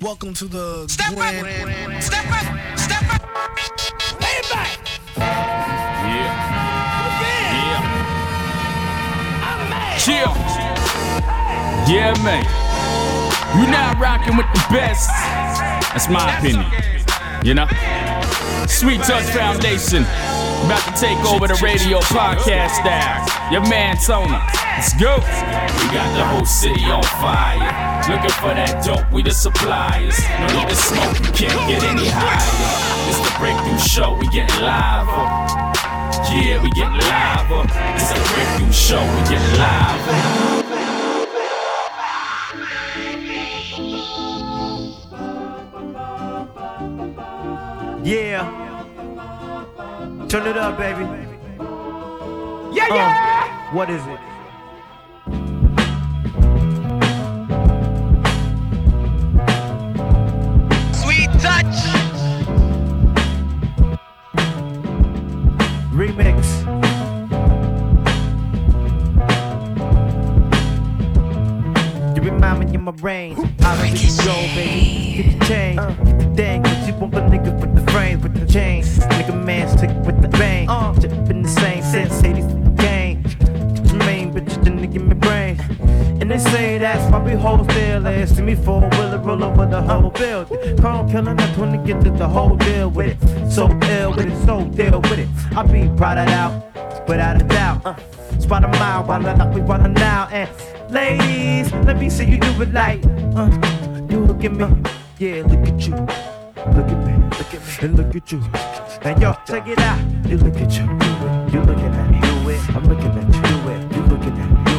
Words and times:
Welcome 0.00 0.34
to 0.34 0.44
the 0.44 0.86
Step 0.88 1.14
Gwen. 1.14 1.36
up, 1.36 2.02
step 2.02 2.26
up, 2.30 2.78
step 2.78 3.02
up. 3.14 3.22
Lay 4.20 4.28
it 4.28 4.50
back. 4.50 4.78
Yeah. 5.16 5.24
Yeah. 6.12 6.32
Yeah. 7.56 7.80
I'm 9.42 9.70
mad. 9.70 9.98
Chill. 9.98 10.34
Yeah, 11.88 12.12
man. 12.22 12.44
You're 13.56 13.70
now 13.70 13.98
rocking 13.98 14.36
with 14.36 14.46
the 14.52 14.66
best. 14.70 15.08
That's 15.08 16.10
my 16.10 16.36
opinion. 16.36 16.66
You 17.42 17.54
know? 17.54 17.66
Sweet 18.66 19.00
Touch 19.00 19.24
Foundation. 19.30 20.04
About 20.64 20.82
to 20.86 20.92
take 21.00 21.18
over 21.26 21.46
the 21.46 21.58
radio 21.62 22.00
podcast 22.00 22.80
style. 22.80 23.52
Your 23.52 23.62
man 23.68 23.96
Tona. 23.96 24.40
Let's 24.76 24.92
go. 24.94 25.16
We 25.16 25.86
got 25.94 26.08
the 26.16 26.24
whole 26.24 26.44
city 26.46 26.84
on 26.84 27.02
fire. 27.02 27.86
Looking 28.08 28.30
for 28.30 28.54
that 28.54 28.84
dope, 28.84 29.10
we 29.12 29.22
the 29.22 29.30
suppliers. 29.30 30.18
No 30.40 30.46
need 30.58 30.68
to 30.68 30.76
smoke, 30.76 31.18
you 31.18 31.32
can't 31.32 31.68
get 31.68 31.82
any 31.82 32.06
higher. 32.06 33.08
It's 33.08 33.18
the 33.18 33.32
breakthrough 33.38 33.78
show, 33.78 34.14
we 34.18 34.28
get 34.28 34.50
liver. 34.60 35.26
Yeah, 36.30 36.62
we 36.62 36.70
get 36.70 36.90
live. 36.92 37.50
It's 37.96 38.10
a 38.10 38.18
breakthrough 38.34 38.72
show, 38.72 39.00
we 39.00 39.22
get 39.30 39.42
live. 39.58 40.66
Yeah. 48.04 48.65
Turn 50.28 50.44
it 50.48 50.56
up, 50.56 50.76
baby. 50.76 51.04
Yeah, 52.74 52.88
yeah. 52.92 53.70
Uh, 53.70 53.74
what 53.76 53.88
is 53.88 54.02
it? 54.06 54.18
Sweet 60.96 61.30
touch. 61.40 61.76
Remix. 65.94 66.66
You 72.16 72.22
remind 72.22 72.58
me 72.58 72.74
in 72.74 72.82
my 72.82 72.90
brain. 72.90 73.36
I 73.60 73.90
get 73.90 74.24
go, 74.24 74.34
baby. 74.56 74.85
See 88.36 88.42
me 88.42 88.54
four 88.54 88.80
wheeler 88.80 89.18
roll 89.18 89.42
over 89.42 89.66
the 89.66 89.80
whole 89.80 90.10
building. 90.10 90.76
Chrome 90.78 91.10
killing 91.10 91.36
that 91.36 91.54
20 91.54 91.78
get 91.86 92.02
to 92.02 92.10
get 92.10 92.18
the 92.18 92.28
whole 92.28 92.56
deal 92.56 92.90
with 92.90 93.22
it. 93.22 93.50
So 93.50 93.66
ill 93.66 94.10
with 94.12 94.26
it, 94.26 94.46
so 94.46 94.64
deal 94.64 95.00
with 95.00 95.18
it. 95.18 95.28
I 95.56 95.62
be 95.62 95.90
proud 95.96 96.18
of 96.18 96.28
out, 96.28 97.08
without 97.08 97.40
a 97.40 97.44
doubt. 97.44 97.86
Uh, 97.86 97.96
spot 98.38 98.64
a 98.64 98.68
mile 98.68 99.04
while 99.04 99.26
I 99.26 99.34
knock 99.34 99.54
me 99.54 99.62
running 99.62 99.94
now. 99.94 100.28
And 100.30 100.50
ladies, 100.90 101.72
let 101.86 101.98
me 101.98 102.10
see 102.10 102.24
you 102.24 102.38
do 102.38 102.62
it 102.62 102.72
like, 102.72 103.04
uh, 103.36 103.48
you 104.10 104.20
look 104.20 104.44
at 104.44 104.52
me, 104.52 104.66
yeah, 105.18 105.42
look 105.46 105.66
at 105.66 105.86
you. 105.86 105.94
Look 106.74 106.88
at 106.88 107.06
me, 107.06 107.14
look 107.38 107.54
at 107.54 107.60
me, 107.66 107.72
and 107.80 107.96
look 107.96 108.16
at 108.16 108.32
you. 108.32 108.42
And 109.02 109.22
yo, 109.22 109.34
check 109.46 109.66
it 109.68 109.78
out. 109.78 110.00
You 110.28 110.36
look 110.38 110.56
at 110.56 110.76
you. 110.76 110.84
You 111.52 111.60
look 111.64 111.78
at 111.78 112.10
me. 112.10 112.18
I'm 112.74 112.84
looking 112.84 113.12
at 113.16 113.34
you. 113.34 113.96
You 113.96 114.06
looking 114.08 114.38
at 114.38 114.66
me, 114.66 114.75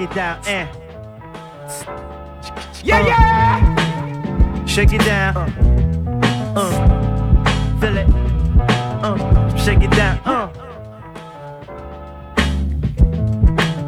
it. 0.00 0.08
Shake 0.08 0.10
it 0.10 0.14
down 0.14 0.38
and 0.46 0.68
Yeah, 2.84 3.06
yeah. 3.06 4.64
shake 4.66 4.92
it 4.92 5.00
down. 5.00 5.36
Uh, 6.56 6.70
feel 7.80 7.96
it. 7.98 8.08
Uh, 9.02 9.56
shake 9.56 9.82
it 9.82 9.90
down. 9.90 10.18
Uh, 10.24 10.48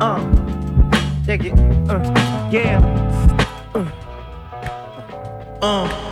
uh, 0.01 0.21
shake 1.27 1.45
it. 1.45 1.53
Uh, 1.89 2.49
yeah. 2.51 2.81
Uh, 3.75 3.85
uh. 5.63 6.10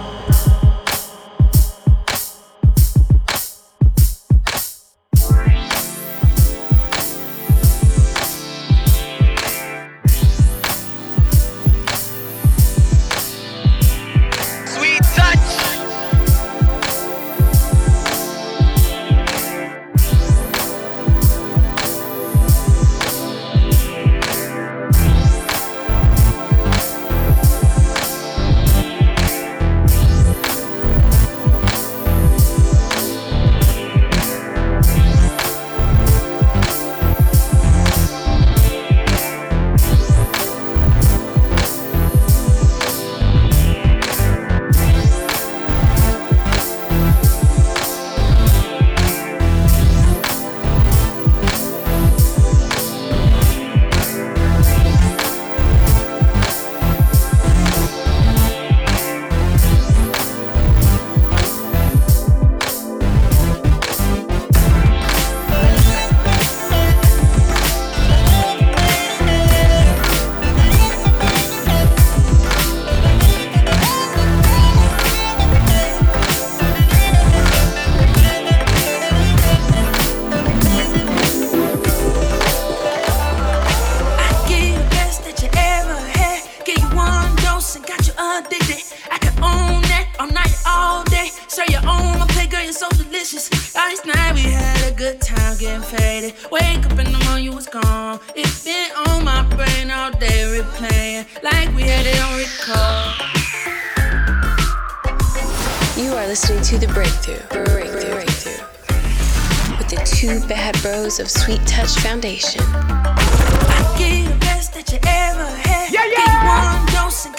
Bad 111.08 111.20
of 111.20 111.30
Sweet 111.30 111.60
Touch 111.66 111.96
Foundation. 112.00 112.60
I 112.64 113.94
give 113.98 114.12
you 114.12 114.28
the 114.28 114.38
best 114.40 114.74
that 114.74 114.92
you 114.92 114.98
ever 115.06 115.46
had. 115.64 115.90
Yeah, 115.92 116.04
Give 116.04 116.18
you 116.20 116.38
one 116.44 116.86
dose 116.92 117.24
and 117.24 117.37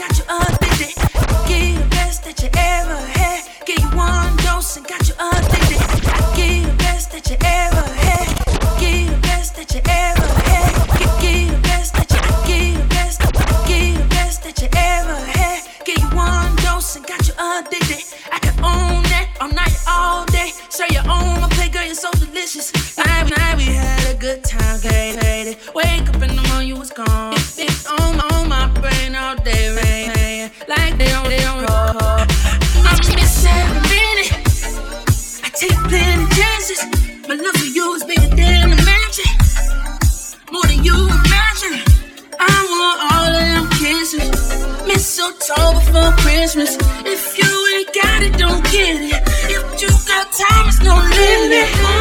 get 48.71 49.01
it. 49.01 49.23
If 49.49 49.81
you 49.81 49.89
got 50.07 50.31
time, 50.31 50.67
it's 50.67 50.81
no 50.81 50.95
limit. 50.95 51.98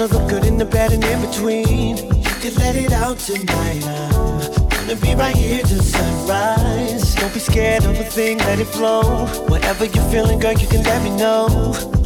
Of 0.00 0.10
the 0.10 0.18
good 0.26 0.44
and 0.44 0.60
the 0.60 0.64
bad 0.64 0.92
and 0.92 1.02
in 1.04 1.20
between. 1.20 1.96
You 1.96 2.34
can 2.40 2.54
let 2.56 2.76
it 2.76 2.92
out 2.92 3.18
tonight. 3.18 3.82
I'm 3.86 4.86
gonna 4.86 4.96
be 4.96 5.14
right 5.14 5.34
here 5.34 5.62
till 5.62 5.80
sunrise. 5.80 7.14
Don't 7.14 7.32
be 7.32 7.40
scared 7.40 7.84
of 7.84 7.98
a 7.98 8.04
thing, 8.04 8.38
let 8.38 8.58
it 8.58 8.66
flow. 8.66 9.26
Whatever 9.48 9.86
you're 9.86 10.04
feeling, 10.10 10.38
girl, 10.38 10.52
you 10.52 10.66
can 10.66 10.82
let 10.82 11.02
me 11.02 11.10
know. 11.16 11.46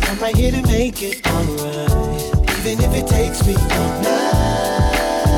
I'm 0.02 0.18
right 0.18 0.36
here 0.36 0.52
to 0.52 0.62
make 0.68 1.02
it 1.02 1.26
alright. 1.26 2.50
Even 2.58 2.84
if 2.84 2.94
it 2.94 3.06
takes 3.08 3.44
me 3.46 3.54
all 3.56 4.02
night. 4.02 5.32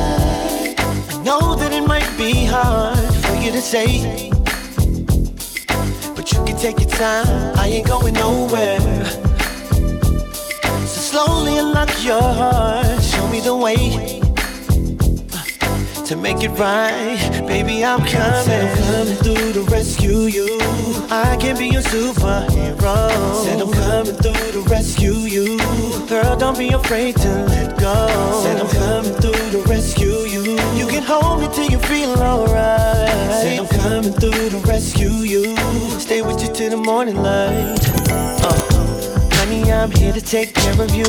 I 0.78 1.22
know 1.24 1.54
that 1.54 1.72
it 1.72 1.86
might 1.86 2.10
be 2.18 2.44
hard 2.44 2.98
for 3.24 3.36
you 3.36 3.50
to 3.52 3.62
say. 3.62 4.30
But 6.14 6.32
you 6.32 6.44
can 6.44 6.56
take 6.58 6.80
your 6.80 6.90
time, 6.90 7.56
I 7.56 7.68
ain't 7.68 7.86
going 7.86 8.14
nowhere. 8.14 9.31
Slowly 11.12 11.58
unlock 11.58 11.90
your 12.02 12.22
heart, 12.22 13.02
show 13.02 13.28
me 13.28 13.40
the 13.40 13.54
way 13.54 13.76
to 16.06 16.16
make 16.16 16.42
it 16.42 16.48
right. 16.58 17.20
Baby, 17.46 17.84
I'm 17.84 17.98
coming. 17.98 18.44
Said 18.46 18.64
I'm 18.64 18.76
coming 18.78 19.16
through 19.16 19.52
to 19.52 19.62
rescue 19.70 20.20
you. 20.20 20.58
I 21.10 21.36
can 21.38 21.58
be 21.58 21.66
your 21.66 21.82
superhero. 21.82 23.44
Said 23.44 23.60
I'm 23.60 23.70
coming 23.72 24.14
through 24.22 24.52
to 24.52 24.60
rescue 24.70 25.28
you. 25.28 25.58
Girl, 26.08 26.34
don't 26.34 26.56
be 26.56 26.70
afraid 26.70 27.16
to 27.16 27.28
let 27.44 27.78
go. 27.78 28.40
Said 28.42 28.58
I'm 28.62 28.70
coming 28.70 29.12
through 29.20 29.50
to 29.50 29.68
rescue 29.68 30.24
you. 30.34 30.56
You 30.74 30.86
can 30.86 31.02
hold 31.02 31.42
me 31.42 31.48
till 31.52 31.70
you 31.70 31.78
feel 31.80 32.16
alright. 32.22 33.42
Said 33.42 33.58
I'm 33.58 33.68
coming 33.68 34.14
through 34.14 34.48
to 34.48 34.58
rescue 34.66 35.10
you. 35.10 35.54
Stay 36.00 36.22
with 36.22 36.40
you 36.42 36.50
till 36.54 36.70
the 36.70 36.78
morning 36.78 37.16
light. 37.16 37.80
Uh. 38.42 38.91
I'm 39.72 39.90
here 39.90 40.12
to 40.12 40.20
take 40.20 40.54
care 40.54 40.80
of 40.80 40.94
you. 40.94 41.08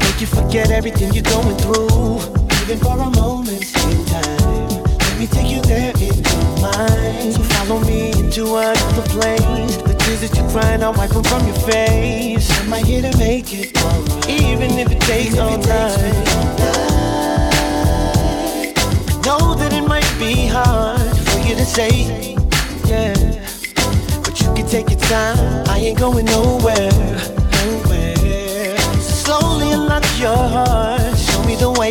Make 0.00 0.20
you 0.20 0.26
forget 0.26 0.70
everything 0.70 1.12
you're 1.12 1.22
going 1.22 1.56
through. 1.58 2.18
Even 2.62 2.78
for 2.78 2.98
a 2.98 3.10
moment 3.10 3.62
in 3.62 4.04
time. 4.06 4.82
Let 4.98 5.18
me 5.18 5.26
take 5.26 5.50
you 5.50 5.60
there 5.62 5.92
in 5.96 6.14
your 6.24 6.60
mind. 6.60 7.34
So 7.34 7.42
follow 7.42 7.80
me 7.80 8.10
into 8.12 8.56
another 8.56 9.02
place. 9.08 9.76
The 9.76 9.94
tears 9.98 10.20
that 10.22 10.36
you're 10.36 10.48
crying, 10.50 10.82
I'll 10.82 10.94
wipe 10.94 11.10
them 11.10 11.22
from 11.24 11.46
your 11.46 11.56
face. 11.56 12.50
I'm 12.60 12.72
right 12.72 12.84
here 12.84 13.02
to 13.02 13.16
make 13.18 13.52
it 13.52 13.76
alright. 13.82 14.28
Even 14.28 14.78
if 14.78 14.90
it 14.90 15.00
takes 15.02 15.38
all 15.38 15.58
night. 15.58 16.32
Know 19.24 19.54
that 19.54 19.72
it 19.72 19.86
might 19.86 20.12
be 20.18 20.46
hard 20.46 21.16
for 21.28 21.38
you 21.40 21.54
to 21.54 21.64
say, 21.64 22.34
yeah. 22.86 23.14
But 24.24 24.40
you 24.40 24.52
can 24.54 24.66
take 24.66 24.90
your 24.90 25.00
time. 25.00 25.68
I 25.68 25.78
ain't 25.78 25.98
going 25.98 26.24
nowhere. 26.24 27.41
Slowly 29.42 29.72
unlock 29.72 30.04
your 30.20 30.36
heart. 30.36 31.18
Show 31.18 31.42
me 31.42 31.56
the 31.56 31.72
way, 31.72 31.90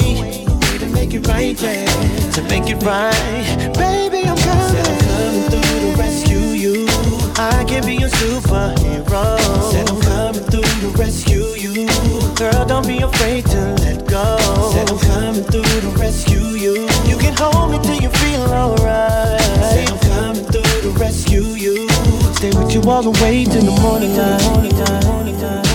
way 0.63 0.77
to 0.77 0.87
make 0.87 1.13
it 1.13 1.27
right, 1.27 1.61
yeah. 1.61 2.31
To 2.35 2.41
make 2.43 2.69
it 2.69 2.81
right, 2.81 3.73
baby, 3.75 4.23
I'm 4.23 4.37
coming. 4.37 4.71
Said 4.71 4.87
I'm 4.87 4.99
coming 5.11 5.43
through 5.51 5.79
to 5.83 5.91
rescue 5.99 6.47
you. 6.63 6.87
I 7.35 7.65
can 7.67 7.83
be 7.85 7.95
your 7.95 8.07
superhero. 8.07 9.35
Said 9.69 9.89
I'm 9.89 9.99
coming 9.99 10.45
through 10.47 10.63
to 10.83 10.89
rescue 10.97 11.47
you. 11.59 11.87
Girl, 12.35 12.65
don't 12.65 12.87
be 12.87 12.99
afraid 12.99 13.45
to 13.47 13.61
let 13.83 14.07
go. 14.07 14.37
Said 14.71 14.89
I'm 14.89 14.99
coming 15.11 15.43
through 15.43 15.81
to 15.85 15.89
rescue 15.99 16.55
you. 16.55 16.87
You 17.03 17.17
can 17.17 17.35
hold 17.35 17.71
me 17.71 17.79
till 17.83 17.99
you 17.99 18.09
feel 18.21 18.47
alright. 18.47 19.41
Said 19.71 19.89
I'm 19.91 19.99
coming 20.07 20.45
through 20.45 20.81
to 20.85 20.91
rescue 20.97 21.43
you. 21.65 21.89
Stay 22.31 22.51
with 22.57 22.73
you 22.73 22.81
all 22.89 23.03
the 23.03 23.11
way 23.21 23.43
till 23.43 23.61
the 23.61 23.75
morning 23.81 24.15
light. 24.15 25.70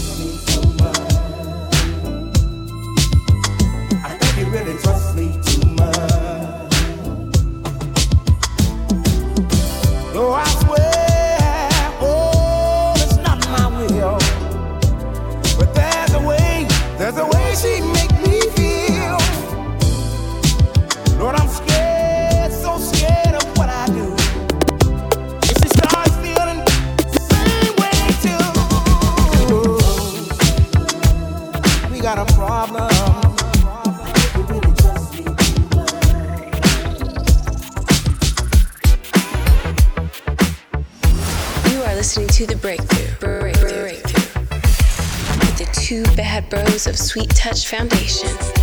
He 0.00 0.24
didn't 0.24 0.39
of 46.86 46.98
Sweet 46.98 47.30
Touch 47.30 47.66
Foundation. 47.66 48.59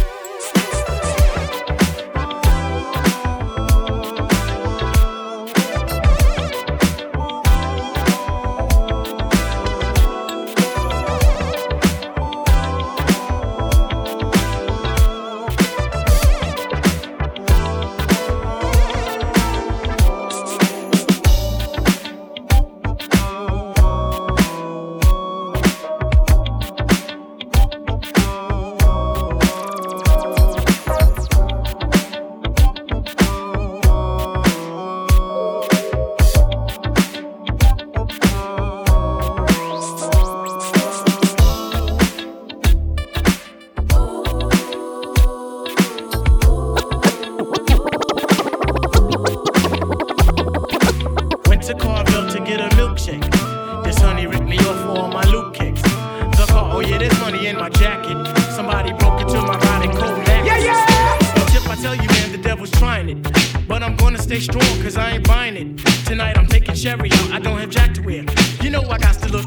This 53.84 53.98
honey 54.00 54.28
ripped 54.28 54.48
me 54.48 54.58
off 54.60 54.80
for 54.82 55.00
all 55.00 55.08
my 55.08 55.24
loot 55.26 55.54
kicks. 55.54 55.82
The 55.82 56.46
car, 56.48 56.76
oh 56.76 56.80
yeah, 56.80 56.98
there's 56.98 57.20
money 57.20 57.48
in 57.48 57.58
my 57.58 57.70
jacket. 57.70 58.18
Somebody 58.52 58.92
broke 58.94 59.22
into 59.22 59.42
my 59.42 59.58
ride 59.58 59.86
and 59.86 59.98
cold 59.98 60.18
Yeah, 60.28 60.58
yeah! 60.58 61.18
Tip, 61.52 61.70
I 61.70 61.76
tell 61.82 61.96
you, 61.96 62.08
man, 62.08 62.32
the 62.32 62.38
devil's 62.38 62.72
trying 62.72 63.10
it. 63.10 63.68
But 63.68 63.84
I'm 63.84 63.96
gonna 63.96 64.20
stay 64.20 64.40
strong, 64.40 64.82
cause 64.82 64.98
I 64.98 65.12
ain't 65.12 65.28
buying 65.28 65.56
it. 65.56 65.86
Tonight 66.06 66.38
I'm 66.38 66.48
taking 66.48 66.76
Sherry 66.76 67.12
out, 67.12 67.32
I 67.32 67.40
don't 67.40 67.60
have 67.60 67.70
Jack 67.70 67.94
to 67.96 68.02
wear. 68.02 68.24
You 68.62 68.70
know 68.70 68.82
I 68.90 68.98
got 68.98 69.16
to 69.16 69.30
look 69.30 69.46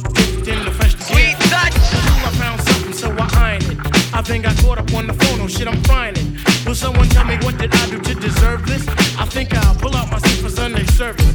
in 0.48 0.64
the 0.64 0.72
fresh 0.72 0.94
Sweet 0.96 1.36
touch! 1.48 1.74
I 1.74 2.30
found 2.38 2.60
something, 2.60 2.92
so 2.92 3.10
I 3.18 3.28
iron 3.50 3.62
it. 3.72 3.78
I 4.14 4.22
think 4.22 4.46
I 4.46 4.54
caught 4.62 4.78
up 4.78 4.92
on 4.94 5.06
the 5.06 5.14
phone, 5.14 5.40
oh 5.40 5.48
shit, 5.48 5.66
I'm 5.66 5.82
frying 5.84 6.16
it. 6.16 6.66
Will 6.66 6.74
someone 6.74 7.08
tell 7.08 7.24
me 7.24 7.36
what 7.38 7.56
did 7.58 7.74
I 7.74 7.90
do 7.90 7.98
to 7.98 8.14
deserve 8.14 8.66
this? 8.66 8.86
I 9.18 9.24
think 9.24 9.54
I'll 9.54 9.74
pull 9.74 9.96
out 9.96 10.10
my 10.10 10.18
seat 10.18 10.42
for 10.42 10.50
Sunday 10.50 10.84
service. 10.84 11.34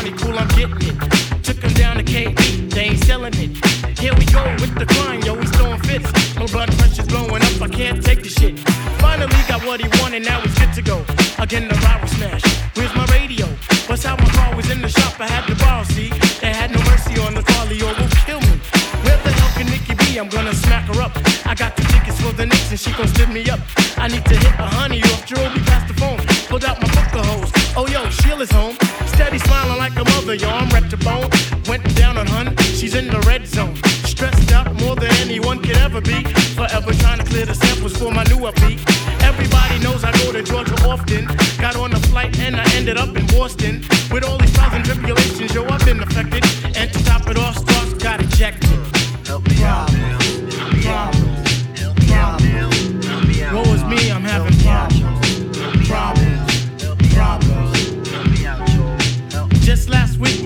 Barney, 0.00 0.16
cool, 0.16 0.38
I'm 0.38 0.48
getting 0.56 0.96
it. 0.96 1.44
Took 1.44 1.58
him 1.58 1.74
down 1.74 1.96
to 1.96 2.02
KB, 2.02 2.70
they 2.70 2.84
ain't 2.88 3.04
selling 3.04 3.34
it. 3.36 3.52
Here 3.98 4.14
we 4.14 4.24
go 4.32 4.42
with 4.56 4.74
the 4.74 4.86
climb, 4.86 5.20
yo, 5.20 5.34
he's 5.34 5.50
throwing 5.50 5.78
fits. 5.80 6.08
My 6.36 6.46
blood 6.46 6.72
pressure's 6.78 7.06
blowing 7.06 7.42
up, 7.42 7.60
I 7.60 7.68
can't 7.68 8.02
take 8.02 8.22
the 8.22 8.30
shit. 8.30 8.58
Finally 8.96 9.36
got 9.46 9.62
what 9.66 9.78
he 9.78 9.88
wanted, 10.00 10.24
now 10.24 10.40
he's 10.40 10.58
good 10.58 10.72
to 10.72 10.80
go. 10.80 11.04
Again, 11.38 11.68
the 11.68 11.74
ride 11.84 12.00
was 12.00 12.12
smashed. 12.12 12.46
Where's 12.78 12.94
my 12.96 13.04
radio? 13.12 13.44
Bust 13.88 14.06
out 14.06 14.18
my 14.20 14.30
car, 14.32 14.56
was 14.56 14.70
in 14.70 14.80
the 14.80 14.88
shop, 14.88 15.20
I 15.20 15.28
had 15.28 15.44
to 15.48 15.54
borrow, 15.56 15.84
see? 15.84 16.08
They 16.40 16.48
had 16.48 16.70
no 16.70 16.80
mercy 16.88 17.20
on 17.20 17.34
the 17.34 17.42
Carly 17.42 17.76
or 17.82 17.92
will 17.92 18.08
kill 18.24 18.40
me. 18.40 18.56
Where 19.04 19.20
the 19.20 19.32
hell 19.36 19.52
can 19.52 19.66
Nikki 19.68 19.92
be? 20.00 20.18
I'm 20.18 20.30
gonna 20.30 20.54
smack 20.54 20.88
her 20.88 21.02
up. 21.02 21.12
I 21.44 21.54
got 21.54 21.76
the 21.76 21.82
tickets 21.92 22.18
for 22.22 22.32
the 22.32 22.46
Knicks 22.46 22.70
and 22.70 22.80
she 22.80 22.90
gon' 22.92 23.08
stiff 23.08 23.28
me 23.28 23.44
up. 23.50 23.60
I 23.98 24.08
need 24.08 24.24
to 24.24 24.36
hit 24.36 24.54
a 24.56 24.64
honey 24.80 25.02
off 25.12 25.26
Jerobe 25.28 25.60
past 25.68 25.88
the 25.88 25.94
phone. 26.00 26.20
Pulled 26.48 26.64
out 26.64 26.80
my 26.80 26.88
booker 26.88 27.20
hose. 27.20 27.52
Oh 27.76 27.86
yo, 27.86 28.08
Sheila's 28.08 28.50
home. 28.50 28.76
Steady 29.20 29.38
smiling 29.38 29.76
like 29.76 29.94
a 29.96 30.04
mother, 30.16 30.34
yo, 30.34 30.48
I'm 30.48 30.70
wrecked 30.70 30.88
to 30.92 30.96
bone. 30.96 31.28
Went 31.68 31.84
down 31.94 32.16
on 32.16 32.26
hun, 32.26 32.56
she's 32.56 32.94
in 32.94 33.06
the 33.08 33.20
red 33.28 33.46
zone. 33.46 33.76
Stressed 34.08 34.50
out 34.50 34.72
more 34.80 34.96
than 34.96 35.12
anyone 35.20 35.58
could 35.60 35.76
ever 35.76 36.00
be. 36.00 36.24
Forever 36.56 36.94
trying 36.94 37.18
to 37.18 37.24
clear 37.26 37.44
the 37.44 37.54
samples 37.54 37.94
for 37.98 38.10
my 38.10 38.24
new 38.24 38.38
upbeat. 38.48 38.80
Everybody 39.22 39.78
knows 39.84 40.04
I 40.04 40.12
go 40.24 40.32
to 40.32 40.42
Georgia 40.42 40.74
often. 40.88 41.26
Got 41.58 41.76
on 41.76 41.92
a 41.92 42.00
flight 42.08 42.38
and 42.38 42.56
I 42.56 42.64
ended 42.76 42.96
up 42.96 43.14
in 43.14 43.26
Boston. 43.26 43.84
With 44.10 44.24
all 44.24 44.38
these 44.38 44.54
trials 44.54 44.72
and 44.72 44.84
tribulations, 44.86 45.54
yo, 45.54 45.66
I've 45.68 45.84
been 45.84 46.00
affected. 46.00 46.39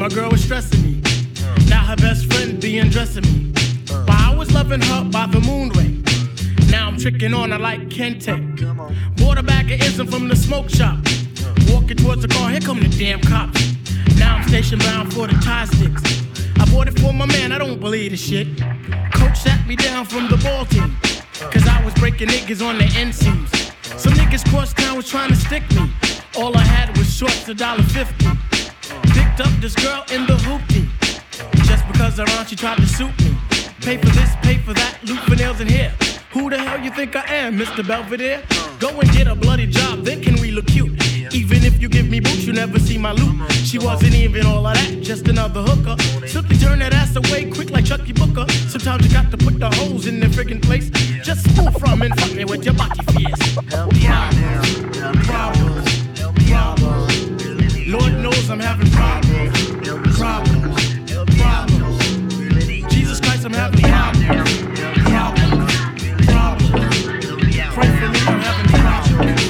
My 0.05 0.11
girl 0.11 0.29
was 0.29 0.45
stressing 0.45 0.83
me. 0.83 1.01
Now 1.67 1.83
her 1.83 1.97
best 1.97 2.31
friend 2.31 2.61
be 2.61 2.79
undressing 2.79 3.23
me. 3.23 3.55
While 3.89 4.33
I 4.33 4.35
was 4.37 4.53
loving 4.53 4.83
her 4.83 5.03
by 5.05 5.27
the 5.29 5.41
moon 5.41 5.71
ray. 5.71 5.97
Now 6.71 6.89
I'm 6.89 6.99
tricking 6.99 7.33
on 7.33 7.53
her 7.53 7.59
like 7.59 7.89
Kente. 7.89 8.37
Bought 9.17 9.39
a 9.39 9.43
bag 9.43 9.73
of 9.73 9.81
ism 9.81 10.07
from 10.07 10.29
the 10.29 10.37
smoke 10.37 10.69
shop. 10.69 10.99
Walking 11.71 11.97
towards 11.97 12.21
the 12.21 12.29
car, 12.29 12.51
here 12.51 12.61
come 12.61 12.81
the 12.81 12.89
damn 12.91 13.19
cops. 13.19 13.59
Now 14.19 14.37
I'm 14.37 14.47
station 14.47 14.79
bound 14.79 15.11
for 15.11 15.27
the 15.27 15.41
tie 15.43 15.65
sticks. 15.65 16.03
I 16.61 16.71
bought 16.71 16.89
it 16.89 17.01
for 17.01 17.15
my 17.15 17.25
man, 17.25 17.51
I 17.51 17.57
don't 17.57 17.81
believe 17.81 18.11
the 18.11 18.19
shit. 18.19 18.61
Coach 19.15 19.39
sat 19.39 19.67
me 19.67 19.75
down 19.75 20.05
from 20.05 20.29
the 20.29 20.37
ball 20.37 20.67
team. 20.67 20.95
Cause 21.51 21.67
I 21.67 21.83
was 21.83 21.95
breaking 21.95 22.29
niggas 22.29 22.61
on 22.61 22.77
the 22.77 22.85
end 22.95 23.15
seams. 23.15 23.51
Some 23.97 24.13
niggas 24.13 24.47
cross 24.51 24.75
town 24.75 24.99
was 24.99 25.09
trying 25.09 25.31
to 25.31 25.37
stick 25.37 25.63
me. 25.71 25.91
All 26.37 26.55
I 26.55 26.61
had 26.61 26.95
was 26.99 27.11
shorts, 27.11 27.49
a 27.49 27.55
dollar 27.55 27.83
fifty. 27.85 28.27
Picked 29.37 29.49
up 29.49 29.61
this 29.61 29.75
girl 29.75 30.05
in 30.13 30.27
the 30.27 30.35
hoopty. 30.47 30.87
Just 31.67 31.85
because 31.89 32.19
her 32.19 32.39
aunt 32.39 32.49
she 32.49 32.55
tried 32.55 32.77
to 32.77 32.87
suit 32.87 33.11
me. 33.21 33.37
Pay 33.81 33.97
for 33.97 34.07
this, 34.11 34.31
pay 34.43 34.59
for 34.59 34.73
that, 34.75 34.97
loot 35.03 35.19
for 35.21 35.35
nails 35.35 35.59
and 35.61 35.69
hair. 35.69 35.93
Who 36.31 36.51
the 36.51 36.59
hell 36.59 36.79
you 36.79 36.93
think 36.93 37.17
I 37.17 37.25
am, 37.35 37.59
Mr. 37.59 37.85
Belvedere? 37.85 38.45
Go 38.79 38.91
and 39.01 39.11
get 39.11 39.27
a 39.27 39.35
bloody 39.35 39.67
job, 39.67 40.05
then 40.05 40.23
can 40.23 40.41
we 40.41 40.53
look 40.53 40.67
cute? 40.67 40.93
Even 41.35 41.65
if 41.65 41.83
you 41.83 41.89
give 41.89 42.09
me 42.09 42.21
boots, 42.21 42.45
you 42.45 42.53
never 42.53 42.79
see 42.79 42.97
my 42.97 43.11
loot. 43.11 43.51
She 43.51 43.77
wasn't 43.77 44.15
even 44.15 44.47
all 44.47 44.65
of 44.65 44.75
that, 44.75 45.01
just 45.03 45.27
another 45.27 45.63
hooker. 45.63 46.01
Simply 46.29 46.57
turn 46.57 46.79
that 46.79 46.95
ass 46.95 47.17
away 47.17 47.51
quick 47.51 47.71
like 47.71 47.87
Chuckii 47.87 48.15
Booker. 48.15 48.49
Sometimes 48.69 49.05
you 49.05 49.13
got 49.13 49.33
to 49.33 49.37
put 49.37 49.59
the 49.59 49.69
holes 49.69 50.07
in 50.07 50.21
their 50.21 50.31
friggin' 50.31 50.63
place. 50.63 50.91
Just 51.25 51.51
spool 51.51 51.73
from 51.73 52.03
and 52.03 52.15
fuck 52.21 52.33
me 52.35 52.45
with 52.45 52.65
your 52.65 52.75
body 52.75 53.03
fierce. 53.11 53.55
Problems, 53.67 55.27
problems. 55.27 55.84
Knows 58.45 58.51
I'm 58.51 58.61
having 58.61 58.91
problems, 58.91 59.71
problems, 60.19 61.01
problems. 61.41 61.99
Jesus 62.93 63.19
Christ, 63.21 63.45
I'm 63.47 63.55
having 63.55 63.81
problems, 63.81 64.51
problems, 65.09 65.73
problems. 66.27 67.05
Pray 67.73 67.89
I'm 67.89 68.41
having 68.45 68.69
problems, 68.85 69.43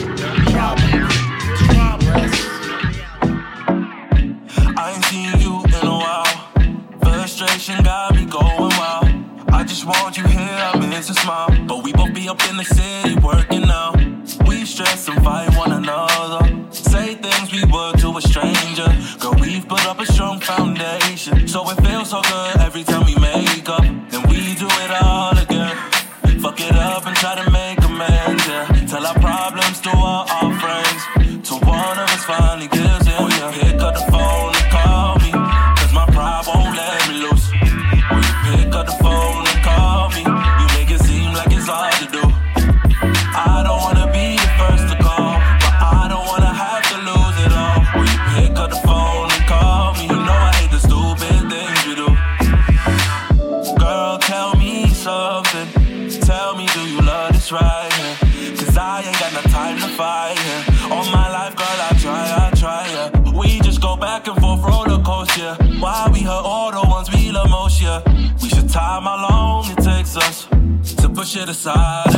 problems, 0.52 1.12
problems. 1.74 2.34
I 4.78 4.92
ain't 4.94 5.04
seen 5.06 5.40
you 5.40 5.54
in 5.64 5.86
a 5.86 5.98
while. 5.98 6.34
Frustration 7.00 7.82
got 7.82 8.14
me 8.14 8.26
going 8.26 8.70
wild. 8.78 9.08
I 9.48 9.64
just 9.64 9.84
want 9.86 10.16
you 10.16 10.24
here, 10.28 10.70
I 10.72 10.78
miss 10.78 11.10
a 11.10 11.14
smile. 11.14 11.48
But 11.66 11.82
we 11.82 11.92
both 11.92 12.14
be 12.14 12.28
up 12.28 12.40
in 12.48 12.56
the 12.56 12.64
city 12.64 13.16
working 13.16 13.64
out. 13.64 13.83
So 21.24 21.70
it 21.70 21.80
feels 21.80 22.10
so 22.10 22.20
good 22.20 22.60
every 22.60 22.84
time 22.84 23.06
we 23.06 23.13
side. 71.54 72.13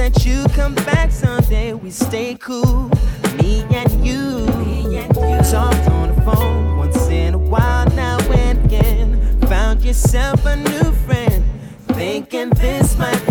that 0.00 0.24
you 0.24 0.46
come 0.54 0.74
back 0.76 1.10
someday. 1.12 1.74
We 1.74 1.90
stay 1.90 2.34
cool, 2.36 2.90
me 3.36 3.66
and 3.70 4.06
you. 4.06 4.46
Me 4.64 4.96
and 4.96 5.14
you. 5.14 5.50
Talked 5.50 5.90
on 5.90 6.14
the 6.14 6.22
phone 6.22 6.78
once 6.78 7.06
in 7.08 7.34
a 7.34 7.38
while 7.38 7.86
now 7.90 8.18
and 8.30 8.64
again. 8.64 9.38
Found 9.42 9.82
yourself 9.82 10.46
a 10.46 10.56
new 10.56 10.90
friend, 11.04 11.44
thinking 11.88 12.48
this 12.48 12.96
might. 12.96 13.29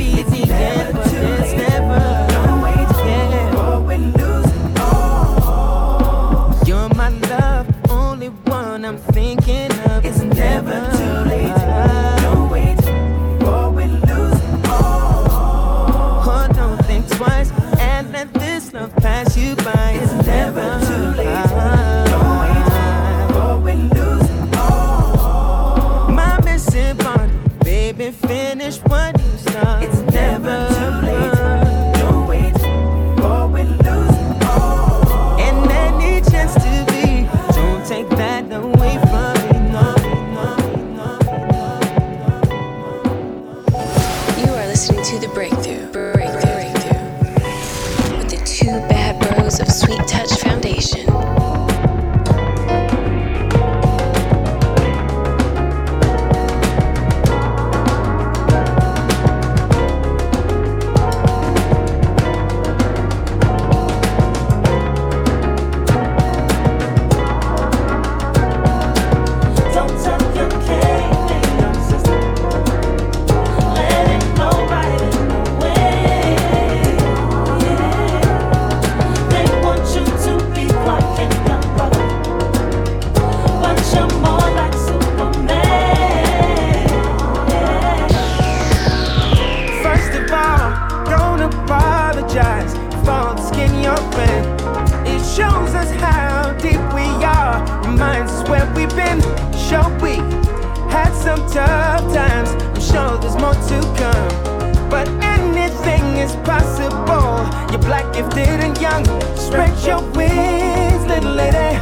You're 107.71 107.79
black, 107.81 108.11
gifted, 108.13 108.61
and 108.65 108.75
young. 108.81 109.05
Spread 109.37 109.77
your 109.85 110.01
wings, 110.17 111.05
little 111.05 111.33
lady. 111.33 111.77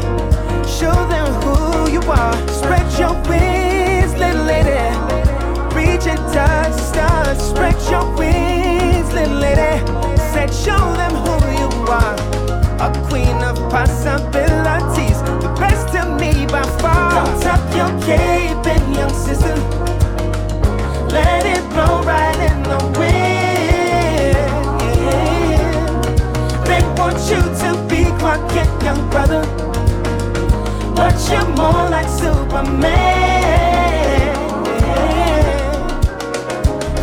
Show 0.67 0.91
them 1.08 1.28
who 1.41 1.89
you 1.89 2.02
are. 2.12 2.36
Spread 2.50 2.88
your 3.00 3.13
wings, 3.30 4.13
little 4.15 4.43
lady. 4.43 4.84
Reach 5.73 6.06
and 6.08 6.19
touch 6.34 6.73
the 6.76 6.86
stars. 6.91 7.39
Spread 7.39 7.76
your 7.89 8.06
wings, 8.17 9.13
little 9.13 9.38
lady. 9.38 9.80
Said, 10.34 10.54
show 10.54 10.84
them 11.00 11.13
who 11.23 11.36
you 11.62 11.69
are. 11.88 12.15
A 12.84 13.08
queen 13.08 13.38
of 13.43 13.56
possibilities. 13.71 15.21
The 15.41 15.56
best 15.58 15.93
to 15.93 16.04
me 16.19 16.45
by 16.47 16.63
far. 16.82 17.12
Don't 17.26 17.41
tuck 17.41 17.76
your 17.76 18.06
game. 18.06 18.37
young 28.88 29.10
brother, 29.10 29.41
but 30.95 31.13
you're 31.30 31.52
more 31.58 31.89
like 31.89 32.08
Superman. 32.08 32.88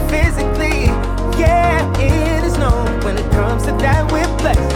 Physically, 0.09 0.87
yeah, 1.39 1.85
it 2.01 2.43
is 2.43 2.57
known 2.57 2.89
when 3.05 3.19
it 3.19 3.31
comes 3.33 3.65
to 3.65 3.73
that 3.85 4.11
we're 4.11 4.35
blessed. 4.39 4.75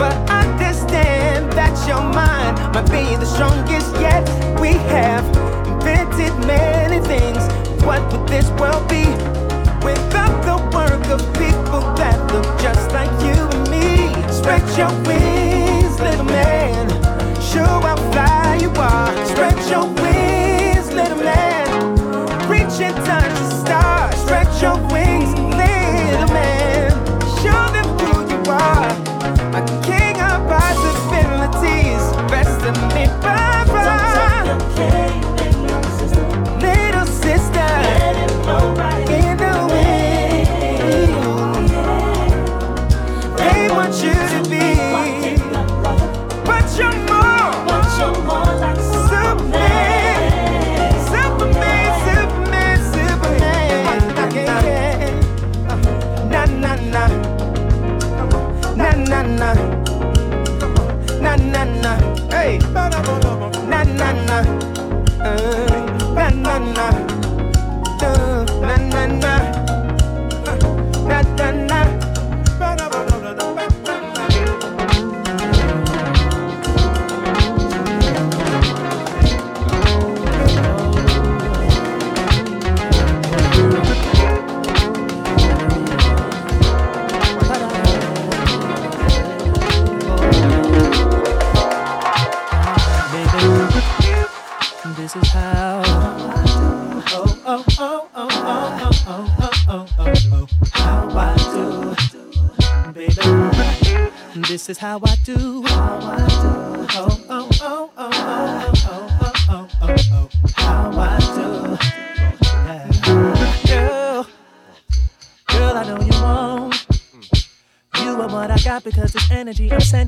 But 0.00 0.14
understand 0.30 1.52
that 1.52 1.74
your 1.86 2.00
mind 2.00 2.56
might 2.72 2.88
be 2.90 3.04
the 3.16 3.26
strongest 3.26 3.92
yet. 4.00 4.24
We 4.58 4.72
have 4.94 5.26
invented 5.66 6.32
many 6.46 7.00
things. 7.12 7.42
What 7.84 8.00
would 8.10 8.26
this 8.26 8.48
world 8.58 8.88
be 8.88 9.04
without 9.84 10.36
the 10.48 10.56
work 10.74 11.04
of 11.16 11.20
people 11.34 11.82
that 12.00 12.16
look 12.32 12.48
just 12.58 12.90
like 12.92 13.12
you 13.26 13.36
and 13.54 13.64
me? 13.70 14.32
Spread 14.32 14.64
your 14.78 14.94
wings 15.06 15.37
you 17.58 17.64
how 17.64 17.96
fly 18.12 18.58
you 18.60 18.70
are. 18.70 19.26
Spread 19.26 19.70
your 19.70 19.86
wings. 20.02 20.27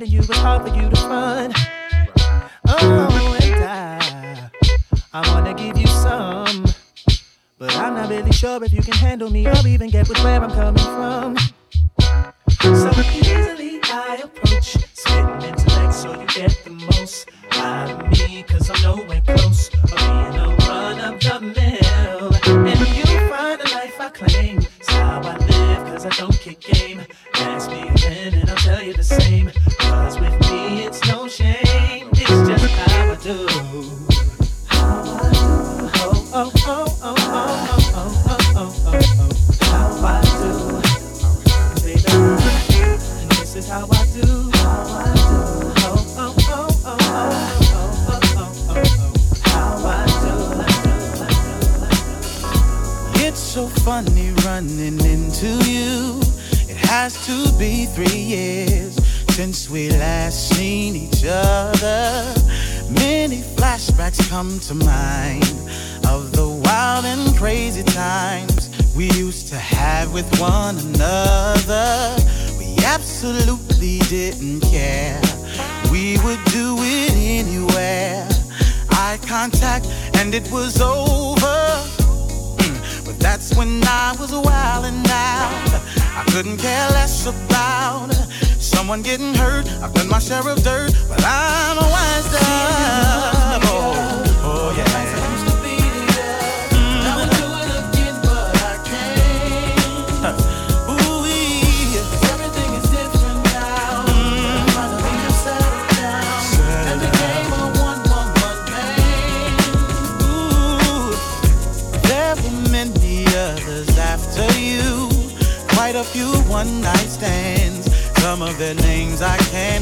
You 0.07 0.23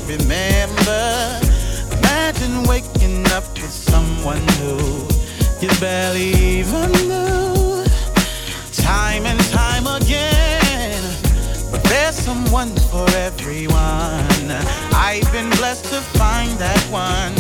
remember. 0.08 1.40
Imagine 1.98 2.62
waking 2.64 3.26
up 3.32 3.44
with 3.54 3.70
someone 3.70 4.44
new 4.60 5.08
you 5.60 5.68
barely 5.80 6.32
even 6.34 6.92
knew. 7.08 7.84
Time 8.72 9.26
and 9.26 9.40
time 9.50 9.86
again. 9.88 11.02
But 11.70 11.82
there's 11.84 12.14
someone 12.14 12.74
for 12.90 13.08
everyone. 13.16 14.50
I've 14.94 15.30
been 15.32 15.50
blessed 15.50 15.86
to 15.86 16.00
find 16.16 16.50
that 16.58 16.80
one 16.90 17.34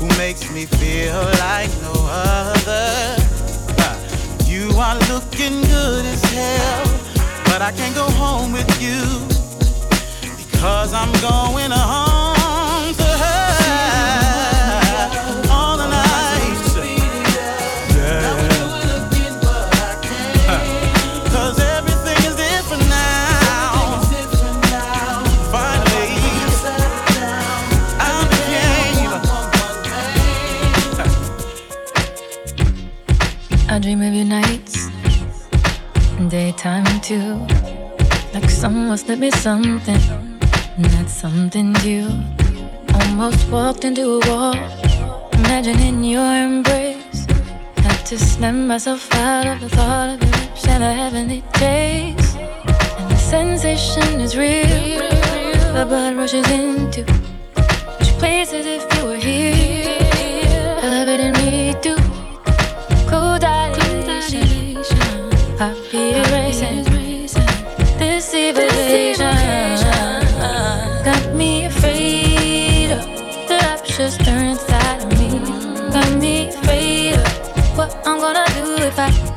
who 0.00 0.08
makes 0.18 0.50
me 0.52 0.66
feel 0.66 1.22
like 1.38 1.70
no 1.80 1.94
other. 2.10 3.16
Uh, 3.78 3.96
You 4.46 4.70
are 4.76 4.98
looking 5.12 5.62
good 5.62 6.04
as 6.06 6.22
hell, 6.34 6.86
but 7.44 7.62
I 7.62 7.70
can't 7.70 7.94
go 7.94 8.10
home 8.10 8.52
with 8.52 8.82
you 8.82 9.39
because 10.60 10.92
I'm 10.92 11.10
going 11.22 11.70
home 11.70 12.92
to 12.92 13.02
her. 13.02 13.48
All 15.50 15.78
the 15.78 15.88
nights. 15.88 16.76
Yeah. 17.96 18.50
Cause 21.32 21.58
everything 21.58 22.18
is 22.28 22.36
different 22.36 22.86
now. 22.90 24.02
Finally, 25.50 26.12
I'm 28.06 28.26
the 28.28 28.40
game. 28.52 29.12
I 33.70 33.78
dream 33.78 34.02
of 34.02 34.12
your 34.12 34.26
nights, 34.26 34.90
daytime 36.28 37.00
too. 37.00 37.46
Like 38.34 38.50
someone 38.50 38.98
slipped 38.98 39.20
me 39.22 39.30
something, 39.30 39.98
something 41.20 41.76
you 41.84 42.08
almost 42.94 43.46
walked 43.50 43.84
into 43.84 44.04
a 44.18 44.20
wall. 44.26 44.54
Imagining 45.34 46.02
your 46.02 46.24
embrace, 46.24 47.26
had 47.76 48.06
to 48.06 48.18
snap 48.18 48.54
myself 48.54 49.06
out 49.16 49.46
of 49.46 49.60
the 49.60 49.68
thought 49.68 50.14
of 50.14 50.22
your 50.22 50.30
lips 50.30 50.66
and 50.66 50.82
the 50.82 50.94
heavenly 50.94 51.42
taste. 51.52 52.38
And 52.38 53.10
the 53.10 53.16
sensation 53.16 54.18
is 54.22 54.34
real, 54.34 54.64
the 55.76 55.84
blood 55.86 56.16
rushes 56.16 56.50
into 56.50 57.02
each 58.00 58.12
place 58.18 58.54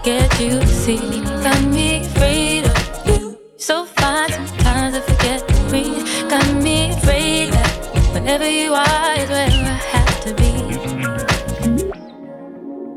get 0.03 0.39
you 0.39 0.59
to 0.59 0.67
see. 0.67 1.21
Got 1.43 1.63
me 1.63 2.05
afraid 2.05 2.65
of 2.65 3.07
you. 3.07 3.39
So 3.57 3.85
fine 3.85 4.29
sometimes 4.29 4.95
I 4.95 5.01
forget 5.01 5.47
to 5.47 5.53
breathe. 5.69 6.05
Got 6.29 6.61
me 6.61 6.91
afraid 6.91 7.53
that 7.53 7.71
whenever 8.13 8.49
you 8.49 8.73
are 8.73 9.13
is 9.17 9.29
where 9.29 9.47
I 9.47 9.79
have 9.95 10.21
to 10.25 10.33
be. 10.35 10.51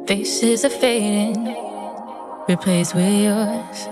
Faces 0.06 0.64
are 0.64 0.70
fading, 0.70 1.54
replaced 2.48 2.94
with 2.94 3.14
yours. 3.26 3.88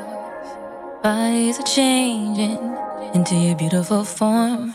Bodies 1.02 1.60
are 1.60 1.66
changing 1.66 2.58
into 3.14 3.36
your 3.36 3.56
beautiful 3.56 4.04
form. 4.04 4.74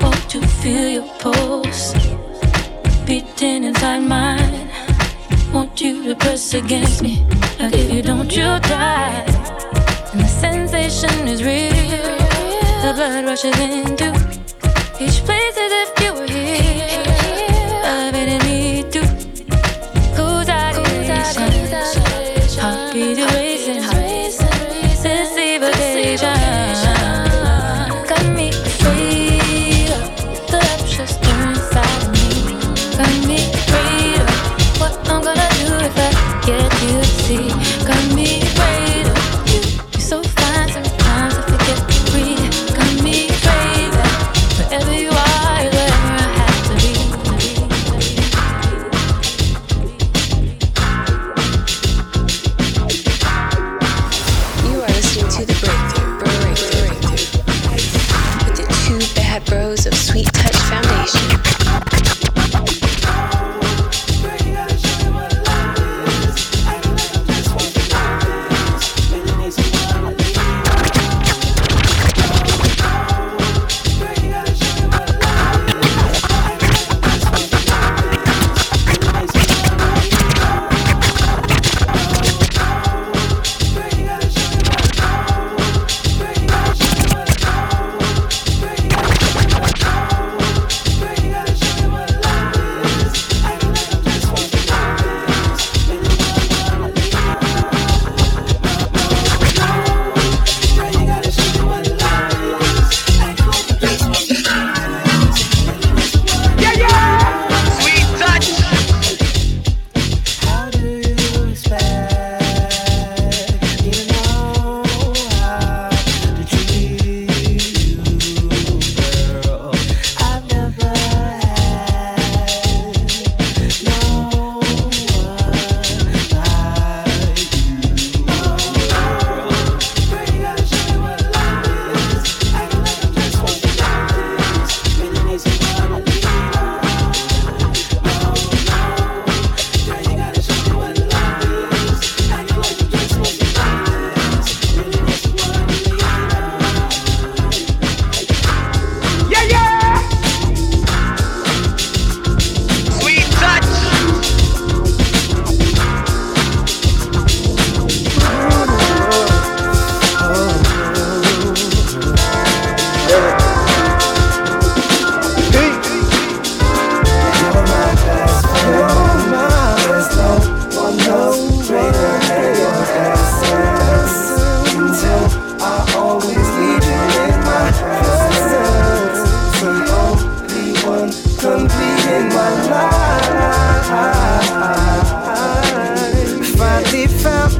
Want 0.00 0.30
to 0.30 0.40
feel 0.60 0.88
your 0.88 1.08
pulse 1.20 1.94
beating 3.06 3.62
inside 3.62 4.00
mine. 4.00 4.65
Want 5.56 5.80
you 5.80 6.04
to 6.04 6.14
press 6.16 6.52
against 6.52 7.02
me, 7.02 7.24
like 7.58 7.72
if 7.72 7.90
you 7.90 8.02
don't, 8.02 8.30
you'll 8.36 8.60
die. 8.60 9.24
And 10.12 10.20
the 10.20 10.28
sensation 10.28 11.26
is 11.26 11.42
real. 11.42 11.72
The 12.82 12.92
blood 12.94 13.24
rushes 13.24 13.58
into 13.58 14.08
each 15.00 15.18
place 15.24 15.56
as 15.56 15.72
if 15.82 15.90
you 16.02 16.12
were 16.12 16.25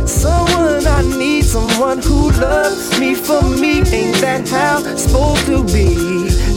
Someone 0.06 0.86
I 0.86 1.02
need, 1.02 1.44
someone 1.44 1.98
who 1.98 2.30
loves 2.32 2.98
me 2.98 3.14
for 3.14 3.42
me. 3.42 3.80
Ain't 3.80 4.16
that 4.20 4.48
how 4.48 4.82
it's 4.84 5.02
supposed 5.04 5.46
to 5.46 5.64
be? 5.64 5.94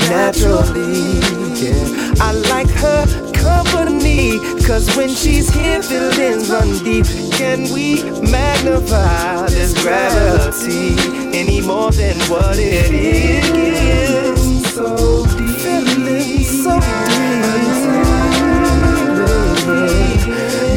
Naturally, 0.09 1.19
yeah. 1.59 2.13
I 2.21 2.31
like 2.49 2.69
her 2.69 3.05
company, 3.33 4.39
cause 4.65 4.95
when 4.95 5.09
she's 5.09 5.49
here, 5.49 5.81
feelings 5.81 6.49
run 6.49 6.77
deep. 6.83 7.05
Can 7.33 7.71
we 7.73 8.03
magnify 8.29 9.47
this 9.47 9.73
gravity 9.81 10.95
any 11.37 11.61
more 11.61 11.91
than 11.91 12.17
what 12.29 12.57
it 12.57 12.91
is? 12.91 14.73
So 14.73 15.25
deep, 15.37 16.45
so 16.45 16.79
deep. 16.79 17.09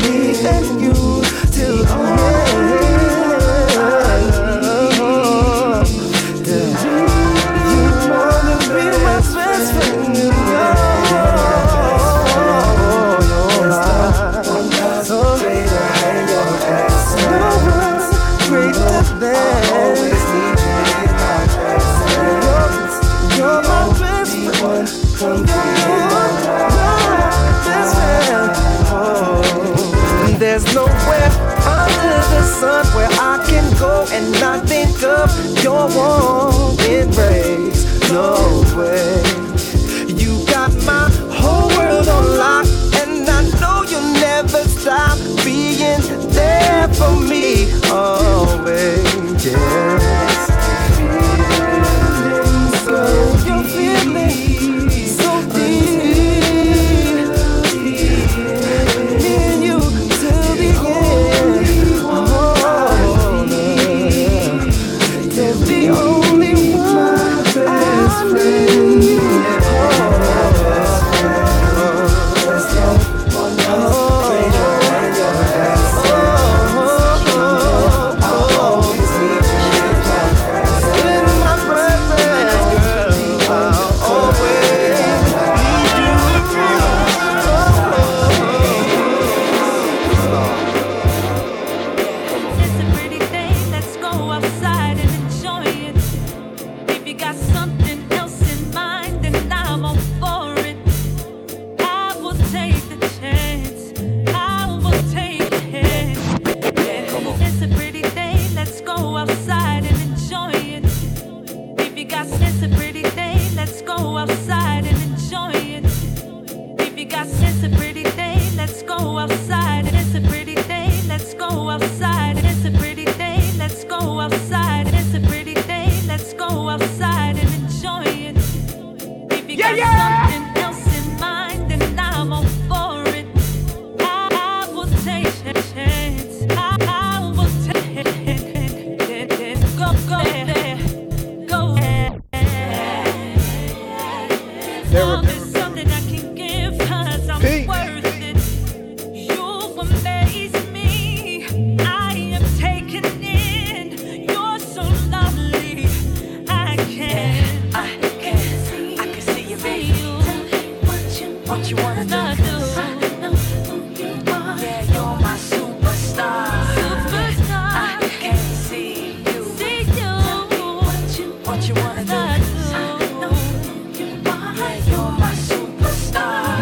Me 0.02 0.34
and 0.46 0.81
won't 35.96 36.80
embrace. 36.88 38.10
No 38.10 38.64
way. 38.76 39.01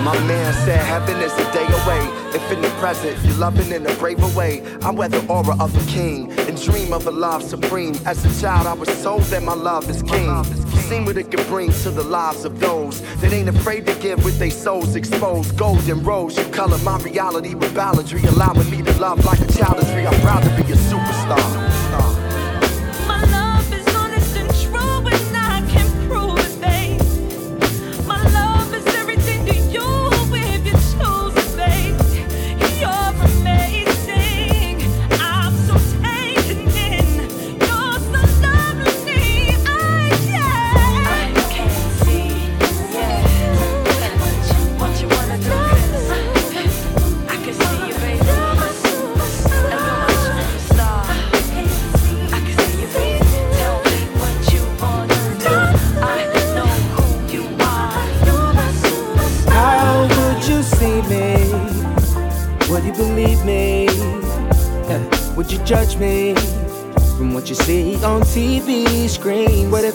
My 0.03 0.19
man 0.27 0.55
said 0.65 0.81
heaven 0.81 1.21
is 1.21 1.33
a 1.35 1.53
day 1.53 1.67
away. 1.67 2.01
If 2.35 2.51
in 2.51 2.63
the 2.63 2.71
present 2.81 3.23
you're 3.23 3.37
loving 3.37 3.71
in 3.71 3.85
a 3.85 3.95
braver 3.97 4.27
way, 4.37 4.63
I 4.83 4.91
wear 4.91 5.11
the 5.11 5.21
aura 5.27 5.55
of 5.63 5.77
a 5.77 5.91
king 5.91 6.33
and 6.49 6.61
dream 6.63 6.95
of 6.95 7.07
a 7.07 7.11
love 7.11 7.43
supreme. 7.43 7.95
As 8.07 8.25
a 8.25 8.41
child, 8.41 8.67
I 8.67 8.73
was 8.73 8.89
told 9.03 9.23
that 9.25 9.43
my 9.43 9.53
love 9.53 9.91
is 9.91 10.03
king. 10.03 10.43
Seen 10.89 11.05
what 11.05 11.19
it 11.19 11.31
can 11.31 11.47
bring 11.49 11.71
to 11.71 11.91
the 11.91 12.03
lives 12.03 12.47
of 12.47 12.59
those 12.61 13.03
that 13.21 13.33
ain't 13.33 13.51
afraid 13.51 13.87
to 13.87 13.95
give 13.97 14.25
with 14.25 14.39
their 14.39 14.51
souls 14.51 14.97
exposed. 14.97 15.57
Golden 15.59 16.03
rose, 16.03 16.35
you 16.39 16.45
color 16.51 16.79
my 16.79 16.99
reality 17.01 17.55
with 17.55 17.75
balladry, 17.75 18.27
allowing 18.27 18.71
me 18.71 18.83
to 18.83 18.93
love 18.99 19.23
like 19.27 19.41
a 19.41 19.53
child 19.53 19.79
of 19.79 19.91
three. 19.91 20.07
I'm 20.07 20.21
proud 20.23 20.43
to 20.45 20.51
be 20.57 20.73
a 20.73 20.77
superstar. 20.77 21.80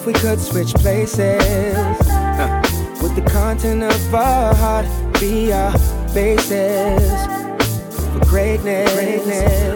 we 0.06 0.14
could 0.14 0.40
switch 0.40 0.74
places? 0.76 1.76
with 3.02 3.02
Would 3.02 3.16
the 3.16 3.28
content 3.28 3.84
of 3.84 4.14
our 4.14 4.54
heart 4.54 4.86
be 5.20 5.52
our 5.52 5.72
basis 6.14 7.26
for 8.14 8.26
greatness? 8.26 8.94
greatness. 8.94 9.75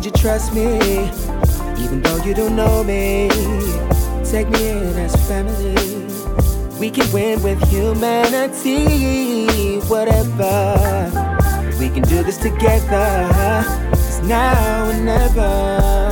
Could 0.00 0.16
you 0.16 0.22
trust 0.22 0.54
me? 0.54 0.78
Even 1.76 2.00
though 2.00 2.16
you 2.24 2.32
don't 2.32 2.56
know 2.56 2.82
me, 2.82 3.28
take 4.24 4.48
me 4.48 4.70
in 4.70 4.96
as 4.96 5.14
family. 5.28 5.74
We 6.78 6.90
can 6.90 7.12
win 7.12 7.42
with 7.42 7.62
humanity, 7.68 8.96
whatever. 9.90 11.10
We 11.78 11.90
can 11.90 12.04
do 12.04 12.22
this 12.22 12.38
together. 12.38 13.28
It's 13.92 14.22
now 14.22 14.88
or 14.88 14.94
never. 14.94 16.09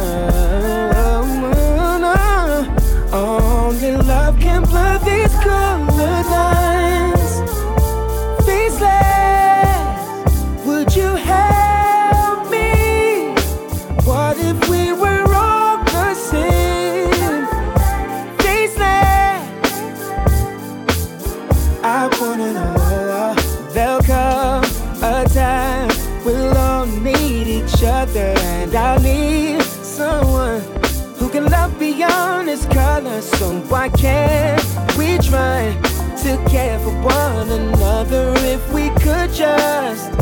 Care 36.68 36.78
for 36.80 36.96
one 37.02 37.48
another 37.50 38.34
if 38.54 38.62
we 38.74 38.90
could 39.04 39.32
just, 39.32 40.12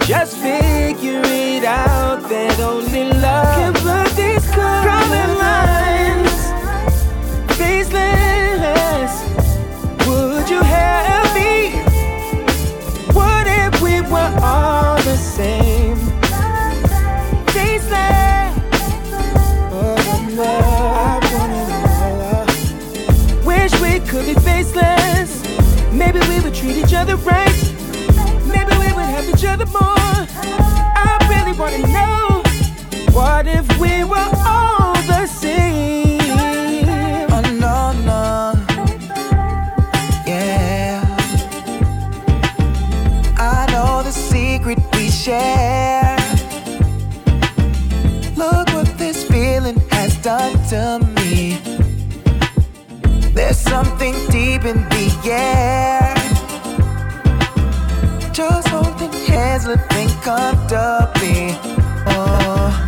just 0.00 0.36
figure 0.36 1.22
it 1.24 1.64
out 1.64 2.20
that 2.28 2.58
only 2.58 3.04
love 3.04 3.54
can 3.56 3.72
blur 3.82 4.08
these 4.20 4.46
colored 4.50 5.34
lines. 5.46 6.36
Faceless, 7.58 9.14
would 10.06 10.46
you 10.50 10.62
help 10.78 11.28
me? 11.40 11.52
What 13.18 13.46
if 13.46 13.80
we 13.80 14.00
were 14.12 14.32
all 14.42 14.96
the 15.10 15.16
same? 15.16 15.65
Other 27.08 27.16
right. 27.22 27.62
Maybe 28.46 28.72
we 28.78 28.92
would 28.92 29.10
have 29.14 29.28
each 29.28 29.44
other 29.44 29.66
more. 29.66 30.18
I 31.04 31.16
really 31.30 31.56
wanna 31.56 31.86
know. 31.86 32.42
What 33.12 33.46
if 33.46 33.66
we 33.78 34.02
were 34.02 34.30
all 34.44 34.94
the 35.06 35.26
same? 35.26 36.20
Oh 37.30 37.42
no, 37.64 37.92
no. 38.10 38.54
Yeah. 40.26 41.04
I 43.38 43.66
know 43.70 44.02
the 44.02 44.10
secret 44.10 44.78
we 44.94 45.08
share. 45.10 46.16
Look 48.34 48.66
what 48.74 48.98
this 48.98 49.22
feeling 49.24 49.78
has 49.90 50.16
done 50.16 50.54
to 50.70 51.06
me. 51.14 51.58
There's 53.32 53.58
something 53.58 54.14
deep 54.30 54.64
in 54.64 54.88
the 54.88 55.06
air. 55.30 56.15
Hands, 59.36 59.66
living 59.66 60.08
comfortably. 60.22 61.58
Oh. 62.08 62.85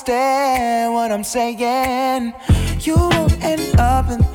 Understand 0.00 0.94
what 0.94 1.12
I'm 1.12 1.24
saying, 1.24 2.32
you 2.80 2.94
won't 2.96 3.44
end 3.44 3.78
up 3.78 4.08
in 4.10 4.29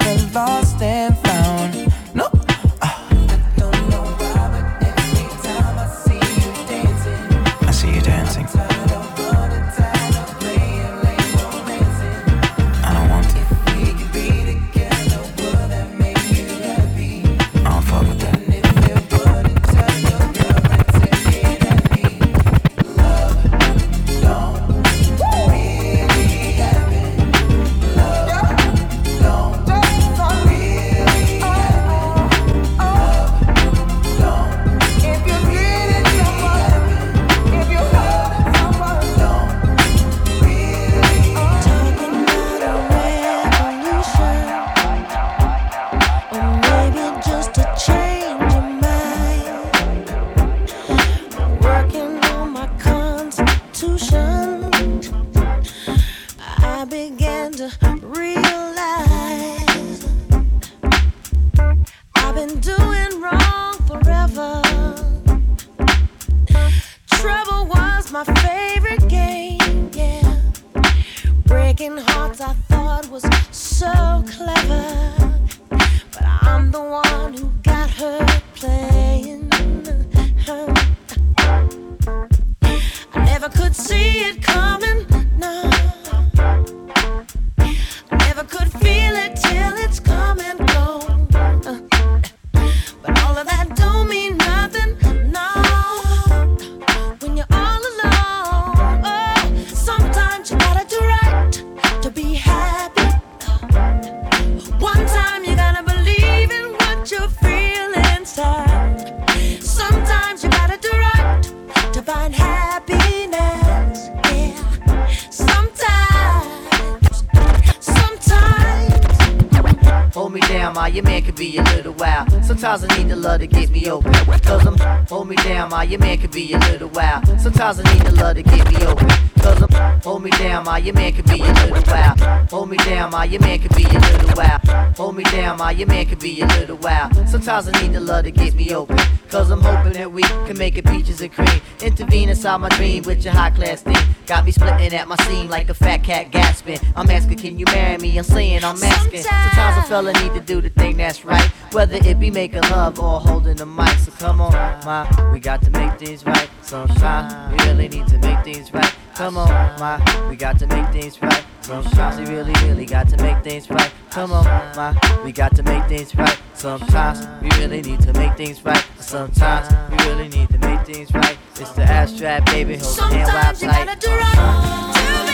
Sometimes 137.45 137.77
I 137.77 137.81
need 137.83 137.93
the 137.93 137.99
love 137.99 138.23
to 138.23 138.31
get 138.31 138.55
me 138.55 138.73
open. 138.73 138.97
Cause 139.29 139.51
I'm 139.51 139.61
hoping 139.61 139.93
that 139.93 140.11
we 140.11 140.23
can 140.23 140.57
make 140.57 140.79
it 140.79 140.85
peaches 140.87 141.21
and 141.21 141.31
cream. 141.31 141.61
Intervene 141.79 142.29
inside 142.29 142.57
my 142.57 142.69
dream 142.69 143.03
with 143.03 143.23
your 143.23 143.35
high 143.35 143.51
class 143.51 143.83
thing. 143.83 143.95
Got 144.25 144.45
me 144.45 144.51
splitting 144.51 144.91
at 144.95 145.07
my 145.07 145.15
seam 145.17 145.47
like 145.47 145.69
a 145.69 145.75
fat 145.75 145.97
cat 145.97 146.31
gasping. 146.31 146.79
I'm 146.95 147.07
asking, 147.07 147.37
can 147.37 147.59
you 147.59 147.65
marry 147.65 147.99
me? 147.99 148.17
I'm 148.17 148.23
saying 148.23 148.63
I'm 148.63 148.81
asking. 148.81 149.21
Sometimes 149.21 149.77
a 149.77 149.87
fella 149.87 150.13
need 150.23 150.33
to 150.33 150.41
do 150.41 150.59
the 150.59 150.69
thing 150.69 150.97
that's 150.97 151.23
right. 151.23 151.45
Whether 151.71 151.97
it 151.97 152.19
be 152.19 152.31
making 152.31 152.61
love 152.63 152.99
or 152.99 153.19
holding 153.19 153.57
the 153.57 153.67
mic. 153.67 153.95
So 153.99 154.11
come 154.13 154.41
on, 154.41 154.51
ma, 154.83 155.07
we 155.31 155.39
got 155.39 155.61
to 155.65 155.69
make 155.69 155.99
things 155.99 156.25
right. 156.25 156.49
Sometimes 156.63 157.31
we 157.51 157.63
really 157.67 157.89
need 157.89 158.07
to 158.07 158.17
make 158.17 158.43
things 158.43 158.73
right. 158.73 158.95
Come 159.15 159.37
on, 159.37 159.47
my, 159.79 160.27
we 160.29 160.35
got 160.35 160.59
to 160.59 160.67
make 160.67 160.89
things 160.89 161.21
right. 161.21 161.45
Sometimes 161.61 162.19
we 162.19 162.35
really, 162.35 162.51
really 162.67 162.85
got 162.85 163.07
to 163.07 163.17
make 163.23 163.41
things 163.45 163.69
right. 163.69 163.89
Come 164.09 164.33
on, 164.33 164.43
my, 164.75 165.21
we 165.23 165.31
got 165.31 165.55
to 165.55 165.63
make 165.63 165.85
things 165.85 166.13
right. 166.15 166.37
Sometimes 166.53 167.25
we 167.41 167.49
really 167.57 167.81
need 167.81 168.01
to 168.01 168.11
make 168.11 168.35
things 168.35 168.65
right. 168.65 168.85
Sometimes 168.99 169.69
we 169.89 170.05
really 170.09 170.27
need 170.27 170.49
to 170.49 170.57
make 170.57 170.85
things 170.85 171.13
right. 171.13 171.37
It's 171.55 171.71
the 171.71 171.83
abstract, 171.83 172.47
baby, 172.47 172.75
hold 172.75 172.97
the 172.97 173.03
hand 173.03 173.27
Sometimes 173.27 173.61
you 173.61 173.67
gotta 173.69 173.99
do 173.99 174.09
right 174.09 175.24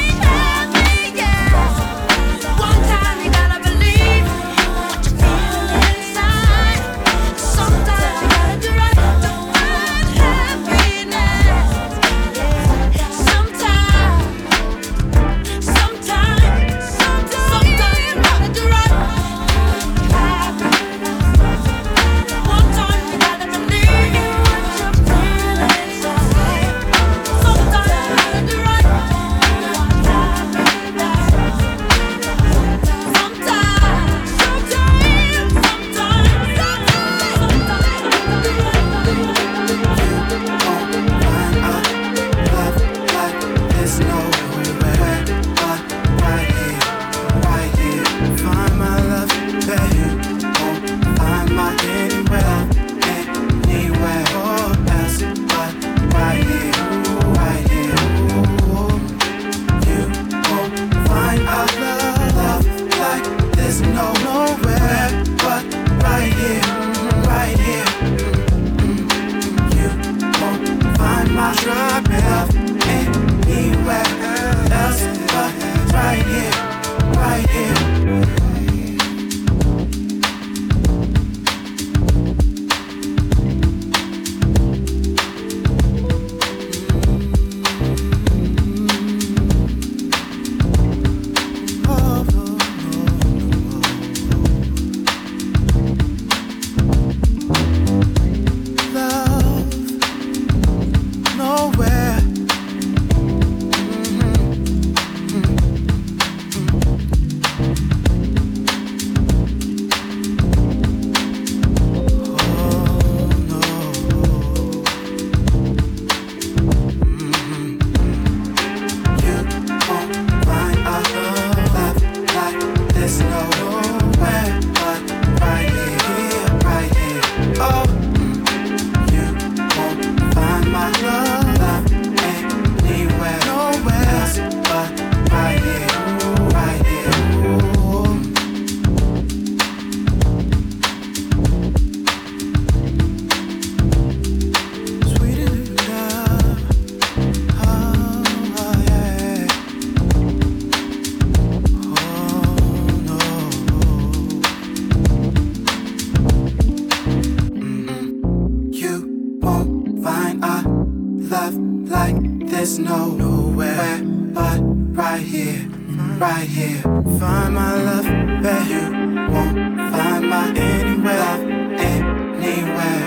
right 165.97 166.47
here. 166.47 166.81
Find 167.19 167.55
my 167.55 167.75
love 167.75 168.05
where 168.43 168.63
you 168.63 168.83
won't 169.31 169.55
find 169.91 170.29
my 170.29 170.47
anywhere, 170.55 171.37
anywhere 171.79 173.01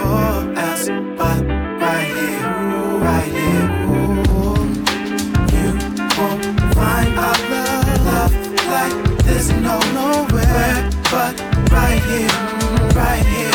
else 0.56 0.88
but 1.18 1.40
right 1.84 2.10
here, 2.18 2.44
right 3.08 3.32
here. 3.40 3.68
You 5.54 5.68
won't 6.18 6.44
find 6.74 7.10
a 7.16 7.32
love 8.08 8.34
like 8.74 9.24
this 9.24 9.48
no 9.50 9.78
nowhere 9.98 10.90
but 11.10 11.34
right 11.70 12.02
here, 12.10 12.36
right 12.94 13.26
here. 13.26 13.53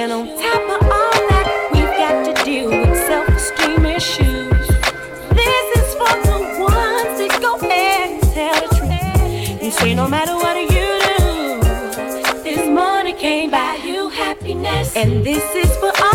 And 0.00 0.12
on 0.12 0.28
top 0.28 0.62
of 0.76 0.82
all 0.86 1.28
that, 1.30 1.70
we've 1.72 1.82
got 1.82 2.24
to 2.24 2.44
deal 2.44 2.68
with 2.70 2.96
self 3.08 3.28
esteem 3.30 3.84
issues. 3.84 4.68
This 5.34 5.66
is 5.76 5.88
for 5.98 6.14
the 6.22 6.38
ones 6.60 7.18
that 7.18 7.38
go 7.42 7.58
and 7.68 8.22
tell 8.22 8.54
the 8.60 8.76
truth. 8.76 9.60
and 9.60 9.72
say, 9.72 9.94
no 9.96 10.06
matter 10.06 10.36
what 10.36 10.56
you 10.56 10.68
do, 10.68 12.42
this 12.44 12.68
money 12.68 13.12
can't 13.12 13.50
buy 13.50 13.80
you 13.84 14.08
happiness. 14.08 14.94
And 14.94 15.24
this 15.24 15.42
is 15.56 15.76
for 15.78 15.90
all. 16.00 16.07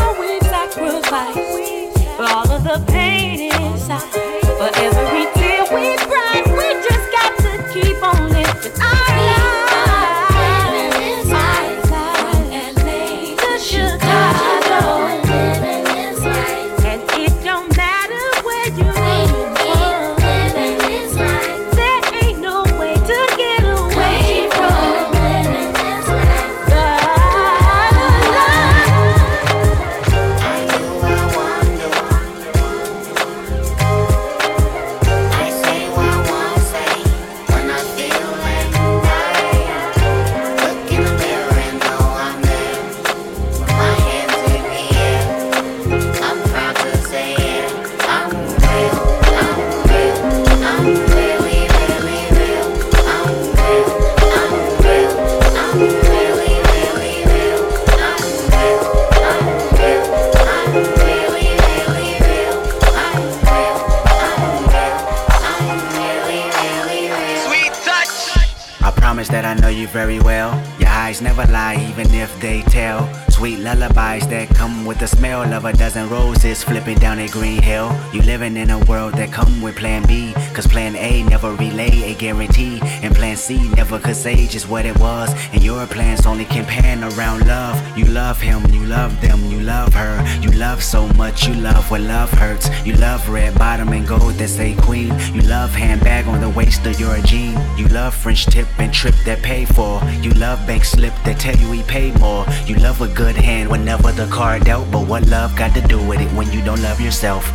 see, 83.44 83.68
never 83.76 84.00
could 84.00 84.16
say 84.16 84.48
just 84.48 84.70
what 84.70 84.86
it 84.86 84.98
was. 85.00 85.30
And 85.52 85.62
your 85.62 85.86
plans 85.88 86.26
only 86.26 86.46
can 86.46 86.66
pan 86.66 87.04
around 87.04 87.46
love. 87.46 87.76
You 87.98 88.06
love 88.06 88.40
him, 88.40 88.66
you 88.74 88.86
love 88.86 89.20
them, 89.20 89.40
you 89.52 89.60
love 89.60 89.94
her. 89.94 90.16
You 90.42 90.52
love 90.52 90.82
so 90.82 91.08
much, 91.10 91.46
you 91.46 91.54
love 91.54 91.92
what 91.92 92.02
love 92.02 92.32
hurts. 92.32 92.70
You 92.86 92.94
love 92.96 93.28
red 93.28 93.54
bottom 93.56 93.90
and 93.90 94.08
gold 94.08 94.36
that 94.36 94.48
say 94.48 94.76
queen. 94.76 95.12
You 95.34 95.42
love 95.42 95.72
handbag 95.72 96.28
on 96.28 96.40
the 96.40 96.50
waist 96.50 96.86
of 96.86 96.98
your 97.00 97.18
jean. 97.20 97.58
You 97.78 97.88
love 97.90 98.14
French 98.16 98.46
tip 98.46 98.68
and 98.80 98.94
trip 98.94 99.16
that 99.26 99.42
pay 99.42 99.66
for. 99.66 100.02
You 100.22 100.32
love 100.32 100.66
bank 100.66 100.86
slip 100.86 101.14
that 101.26 101.40
tell 101.40 101.58
you 101.58 101.70
he 101.72 101.84
paid 101.84 102.18
more. 102.20 102.46
You 102.66 102.76
love 102.76 103.02
a 103.02 103.10
good 103.10 103.36
hand 103.36 103.70
whenever 103.70 104.12
the 104.14 104.28
card 104.28 104.64
dealt. 104.64 104.90
But 104.90 105.06
what 105.08 105.28
love 105.28 105.56
got 105.58 105.74
to 105.76 105.82
do 105.82 106.02
with 106.08 106.22
it 106.22 106.32
when 106.32 106.50
you 106.54 106.64
don't 106.64 106.82
love 106.82 107.02
yourself? 107.02 107.52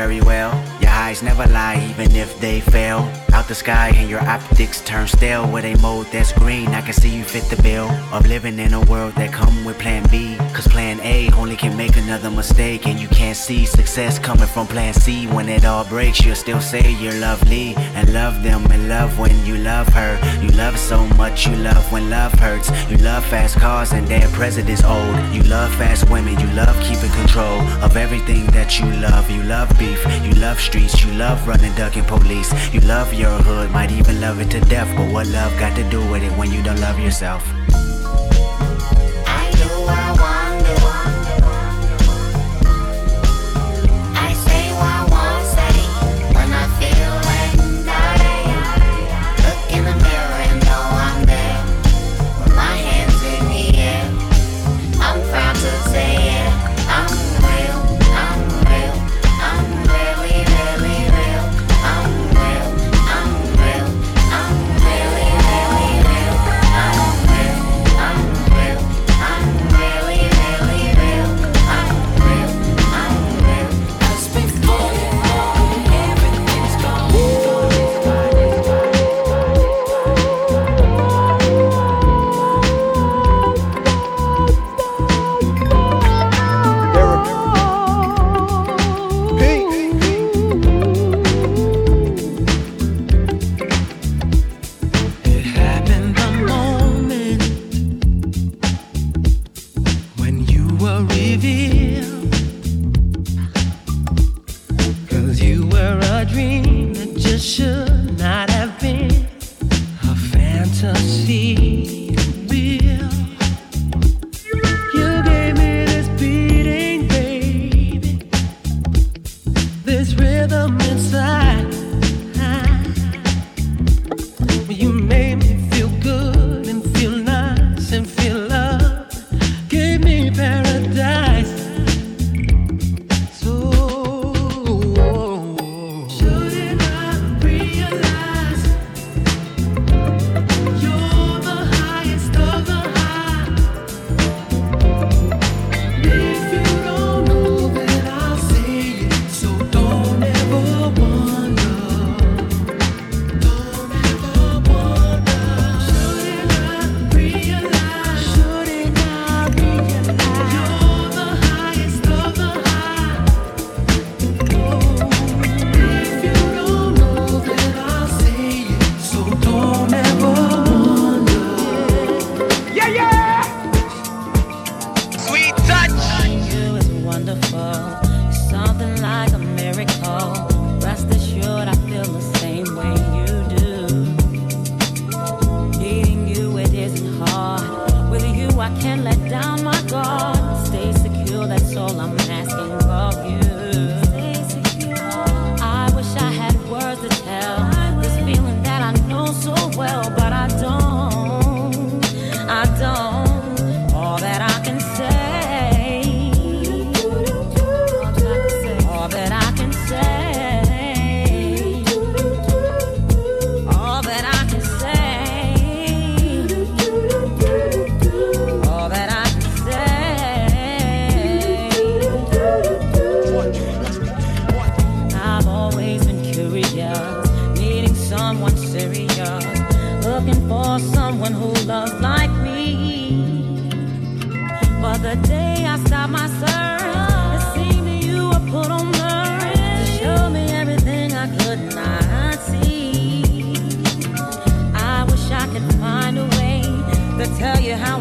very 0.00 0.22
well. 0.22 0.50
Your 0.80 0.88
eyes 0.90 1.22
never 1.22 1.46
lie, 1.48 1.76
even 1.90 2.16
if 2.16 2.40
they 2.40 2.60
fail. 2.60 3.00
Out 3.40 3.48
the 3.48 3.54
sky 3.54 3.90
and 3.96 4.10
your 4.10 4.20
optics 4.28 4.82
turn 4.82 5.08
stale 5.08 5.50
with 5.50 5.64
a 5.64 5.74
mode 5.80 6.08
that's 6.08 6.30
green. 6.30 6.68
I 6.74 6.82
can 6.82 6.92
see 6.92 7.08
you 7.08 7.24
fit 7.24 7.44
the 7.44 7.60
bill 7.62 7.88
of 8.12 8.26
living 8.26 8.58
in 8.58 8.74
a 8.74 8.82
world 8.82 9.14
that 9.14 9.32
come 9.32 9.64
with 9.64 9.78
plan 9.78 10.06
B. 10.10 10.36
Cause 10.52 10.68
plan 10.68 11.00
A 11.00 11.30
only 11.32 11.56
can 11.56 11.74
make 11.74 11.96
another 11.96 12.30
mistake. 12.30 12.86
And 12.86 13.00
you 13.00 13.08
can't 13.08 13.38
see 13.38 13.64
success 13.64 14.18
coming 14.18 14.46
from 14.46 14.66
plan 14.66 14.92
C. 14.92 15.26
When 15.26 15.48
it 15.48 15.64
all 15.64 15.86
breaks, 15.86 16.22
you'll 16.22 16.34
still 16.34 16.60
say 16.60 16.92
you're 17.00 17.18
lovely 17.18 17.74
and 17.96 18.12
love 18.12 18.42
them 18.42 18.70
and 18.70 18.90
love 18.90 19.18
when 19.18 19.34
you 19.46 19.56
love 19.56 19.88
her. 19.94 20.20
You 20.42 20.50
love 20.50 20.78
so 20.78 21.06
much, 21.16 21.46
you 21.46 21.56
love 21.56 21.90
when 21.90 22.10
love 22.10 22.34
hurts. 22.34 22.68
You 22.90 22.98
love 22.98 23.24
fast 23.24 23.56
cars 23.56 23.92
and 23.92 24.06
their 24.06 24.28
president's 24.40 24.84
old. 24.84 25.16
You 25.32 25.42
love 25.44 25.74
fast 25.76 26.10
women, 26.10 26.38
you 26.38 26.48
love 26.48 26.78
keeping 26.82 27.12
control 27.12 27.60
of 27.82 27.96
everything 27.96 28.44
that 28.48 28.78
you 28.78 28.86
love. 29.00 29.30
You 29.30 29.42
love 29.44 29.70
beef, 29.78 30.04
you 30.26 30.32
love 30.32 30.60
streets, 30.60 31.02
you 31.02 31.12
love 31.12 31.48
running, 31.48 31.74
ducking 31.74 32.04
police. 32.04 32.52
You 32.74 32.80
love 32.80 33.14
your 33.14 33.29
hood, 33.38 33.70
might 33.70 33.90
even 33.90 34.20
love 34.20 34.40
it 34.40 34.50
to 34.50 34.60
death. 34.60 34.88
But 34.96 35.12
what 35.12 35.26
love 35.28 35.56
got 35.58 35.76
to 35.76 35.88
do 35.90 36.00
with 36.10 36.22
it 36.22 36.32
when 36.38 36.50
you 36.50 36.62
don't 36.62 36.80
love 36.80 36.98
yourself? 36.98 37.42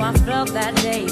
I 0.10 0.14
felt 0.26 0.54
that 0.54 0.76
day, 0.78 1.06